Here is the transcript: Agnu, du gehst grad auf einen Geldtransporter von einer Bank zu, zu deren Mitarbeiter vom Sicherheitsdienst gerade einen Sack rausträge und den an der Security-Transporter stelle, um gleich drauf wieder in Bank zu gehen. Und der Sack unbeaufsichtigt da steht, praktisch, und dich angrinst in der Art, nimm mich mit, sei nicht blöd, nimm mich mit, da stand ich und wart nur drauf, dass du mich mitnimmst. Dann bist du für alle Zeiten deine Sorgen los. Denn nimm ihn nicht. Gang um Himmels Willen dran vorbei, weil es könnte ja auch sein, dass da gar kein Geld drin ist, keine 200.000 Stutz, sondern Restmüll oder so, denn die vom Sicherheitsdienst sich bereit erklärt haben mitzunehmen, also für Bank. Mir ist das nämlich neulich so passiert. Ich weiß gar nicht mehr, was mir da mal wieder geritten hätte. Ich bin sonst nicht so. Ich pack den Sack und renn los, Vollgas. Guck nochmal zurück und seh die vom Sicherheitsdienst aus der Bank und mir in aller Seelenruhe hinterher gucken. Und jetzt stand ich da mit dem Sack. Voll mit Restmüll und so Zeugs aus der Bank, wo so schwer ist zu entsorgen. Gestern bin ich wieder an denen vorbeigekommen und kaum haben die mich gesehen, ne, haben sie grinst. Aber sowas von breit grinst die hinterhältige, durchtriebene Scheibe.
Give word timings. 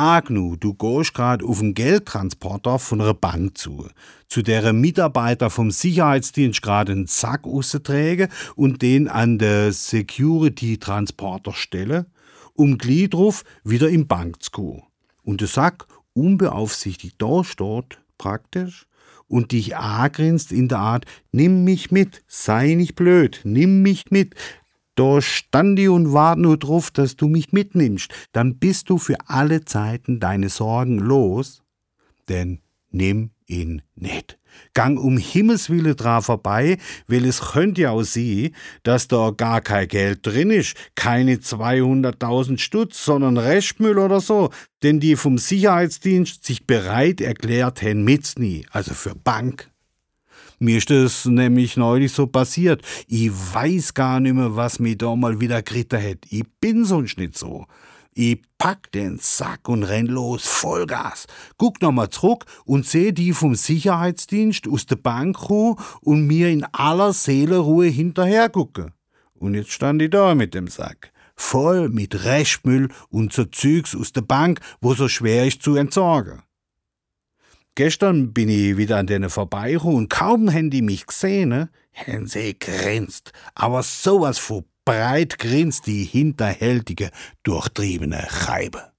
Agnu, 0.00 0.56
du 0.56 0.72
gehst 0.72 1.12
grad 1.12 1.42
auf 1.42 1.60
einen 1.60 1.74
Geldtransporter 1.74 2.78
von 2.78 3.02
einer 3.02 3.12
Bank 3.12 3.58
zu, 3.58 3.86
zu 4.28 4.40
deren 4.40 4.80
Mitarbeiter 4.80 5.50
vom 5.50 5.70
Sicherheitsdienst 5.70 6.62
gerade 6.62 6.92
einen 6.92 7.06
Sack 7.06 7.44
rausträge 7.44 8.30
und 8.56 8.80
den 8.80 9.08
an 9.08 9.38
der 9.38 9.72
Security-Transporter 9.72 11.52
stelle, 11.52 12.06
um 12.54 12.78
gleich 12.78 13.10
drauf 13.10 13.44
wieder 13.62 13.90
in 13.90 14.06
Bank 14.06 14.42
zu 14.42 14.50
gehen. 14.52 14.82
Und 15.22 15.42
der 15.42 15.48
Sack 15.48 15.86
unbeaufsichtigt 16.14 17.16
da 17.18 17.44
steht, 17.44 18.00
praktisch, 18.16 18.86
und 19.28 19.52
dich 19.52 19.76
angrinst 19.76 20.50
in 20.50 20.68
der 20.68 20.78
Art, 20.78 21.04
nimm 21.30 21.62
mich 21.64 21.90
mit, 21.90 22.22
sei 22.26 22.72
nicht 22.72 22.94
blöd, 22.94 23.42
nimm 23.44 23.82
mich 23.82 24.10
mit, 24.10 24.34
da 25.00 25.22
stand 25.22 25.78
ich 25.78 25.88
und 25.88 26.12
wart 26.12 26.38
nur 26.38 26.58
drauf, 26.58 26.90
dass 26.90 27.16
du 27.16 27.26
mich 27.26 27.54
mitnimmst. 27.54 28.12
Dann 28.32 28.58
bist 28.58 28.90
du 28.90 28.98
für 28.98 29.16
alle 29.28 29.64
Zeiten 29.64 30.20
deine 30.20 30.50
Sorgen 30.50 30.98
los. 30.98 31.62
Denn 32.28 32.60
nimm 32.90 33.30
ihn 33.46 33.80
nicht. 33.94 34.38
Gang 34.74 35.00
um 35.00 35.16
Himmels 35.16 35.70
Willen 35.70 35.96
dran 35.96 36.20
vorbei, 36.20 36.76
weil 37.06 37.24
es 37.24 37.40
könnte 37.40 37.80
ja 37.80 37.92
auch 37.92 38.02
sein, 38.02 38.54
dass 38.82 39.08
da 39.08 39.30
gar 39.30 39.62
kein 39.62 39.88
Geld 39.88 40.26
drin 40.26 40.50
ist, 40.50 40.76
keine 40.96 41.36
200.000 41.36 42.58
Stutz, 42.58 43.02
sondern 43.02 43.38
Restmüll 43.38 43.98
oder 43.98 44.20
so, 44.20 44.50
denn 44.82 45.00
die 45.00 45.16
vom 45.16 45.38
Sicherheitsdienst 45.38 46.44
sich 46.44 46.66
bereit 46.66 47.22
erklärt 47.22 47.80
haben 47.80 48.04
mitzunehmen, 48.04 48.66
also 48.70 48.92
für 48.92 49.14
Bank. 49.14 49.70
Mir 50.62 50.76
ist 50.76 50.90
das 50.90 51.24
nämlich 51.24 51.78
neulich 51.78 52.12
so 52.12 52.26
passiert. 52.26 52.82
Ich 53.08 53.30
weiß 53.32 53.94
gar 53.94 54.20
nicht 54.20 54.34
mehr, 54.34 54.56
was 54.56 54.78
mir 54.78 54.94
da 54.94 55.16
mal 55.16 55.40
wieder 55.40 55.62
geritten 55.62 55.98
hätte. 55.98 56.28
Ich 56.30 56.44
bin 56.60 56.84
sonst 56.84 57.16
nicht 57.16 57.38
so. 57.38 57.64
Ich 58.12 58.42
pack 58.58 58.92
den 58.92 59.16
Sack 59.18 59.70
und 59.70 59.84
renn 59.84 60.06
los, 60.06 60.46
Vollgas. 60.46 61.26
Guck 61.56 61.80
nochmal 61.80 62.10
zurück 62.10 62.44
und 62.66 62.84
seh 62.84 63.12
die 63.12 63.32
vom 63.32 63.54
Sicherheitsdienst 63.54 64.68
aus 64.68 64.84
der 64.84 64.96
Bank 64.96 65.48
und 65.48 66.26
mir 66.26 66.50
in 66.50 66.64
aller 66.72 67.14
Seelenruhe 67.14 67.86
hinterher 67.86 68.50
gucken. 68.50 68.92
Und 69.32 69.54
jetzt 69.54 69.70
stand 69.72 70.02
ich 70.02 70.10
da 70.10 70.34
mit 70.34 70.52
dem 70.52 70.68
Sack. 70.68 71.10
Voll 71.36 71.88
mit 71.88 72.26
Restmüll 72.26 72.88
und 73.08 73.32
so 73.32 73.46
Zeugs 73.46 73.96
aus 73.96 74.12
der 74.12 74.20
Bank, 74.20 74.60
wo 74.82 74.92
so 74.92 75.08
schwer 75.08 75.46
ist 75.46 75.62
zu 75.62 75.76
entsorgen. 75.76 76.42
Gestern 77.82 78.34
bin 78.34 78.50
ich 78.50 78.76
wieder 78.76 78.98
an 78.98 79.06
denen 79.06 79.30
vorbeigekommen 79.30 79.96
und 79.96 80.10
kaum 80.10 80.52
haben 80.52 80.68
die 80.68 80.82
mich 80.82 81.06
gesehen, 81.06 81.48
ne, 81.48 81.70
haben 81.94 82.26
sie 82.26 82.58
grinst. 82.58 83.32
Aber 83.54 83.82
sowas 83.82 84.36
von 84.36 84.66
breit 84.84 85.38
grinst 85.38 85.86
die 85.86 86.04
hinterhältige, 86.04 87.10
durchtriebene 87.42 88.28
Scheibe. 88.28 88.92